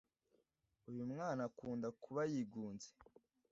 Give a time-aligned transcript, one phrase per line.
[0.89, 2.89] Uyumwana akunda kuba yigunze